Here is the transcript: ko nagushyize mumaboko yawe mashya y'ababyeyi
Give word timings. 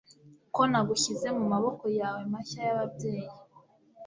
ko 0.55 0.61
nagushyize 0.71 1.27
mumaboko 1.37 1.85
yawe 1.99 2.21
mashya 2.31 2.59
y'ababyeyi 2.67 3.29